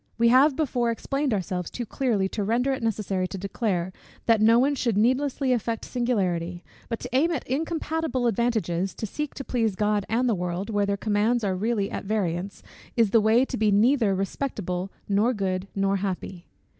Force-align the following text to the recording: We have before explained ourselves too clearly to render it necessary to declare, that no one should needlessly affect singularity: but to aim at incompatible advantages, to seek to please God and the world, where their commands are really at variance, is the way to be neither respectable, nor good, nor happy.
We 0.17 0.29
have 0.29 0.55
before 0.55 0.89
explained 0.89 1.31
ourselves 1.31 1.69
too 1.69 1.85
clearly 1.85 2.27
to 2.29 2.43
render 2.43 2.71
it 2.73 2.81
necessary 2.81 3.27
to 3.27 3.37
declare, 3.37 3.93
that 4.25 4.41
no 4.41 4.57
one 4.57 4.73
should 4.73 4.97
needlessly 4.97 5.53
affect 5.53 5.85
singularity: 5.85 6.63
but 6.89 6.99
to 7.01 7.09
aim 7.15 7.29
at 7.29 7.47
incompatible 7.47 8.25
advantages, 8.25 8.95
to 8.95 9.05
seek 9.05 9.35
to 9.35 9.43
please 9.43 9.75
God 9.75 10.07
and 10.09 10.27
the 10.27 10.33
world, 10.33 10.71
where 10.71 10.87
their 10.87 10.97
commands 10.97 11.43
are 11.43 11.55
really 11.55 11.91
at 11.91 12.05
variance, 12.05 12.63
is 12.97 13.11
the 13.11 13.21
way 13.21 13.45
to 13.45 13.57
be 13.57 13.69
neither 13.69 14.15
respectable, 14.15 14.89
nor 15.07 15.35
good, 15.35 15.67
nor 15.75 15.97
happy. 15.97 16.47